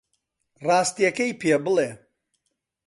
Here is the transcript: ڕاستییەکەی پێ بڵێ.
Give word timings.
ڕاستییەکەی 0.67 1.31
پێ 1.41 1.53
بڵێ. 1.63 1.89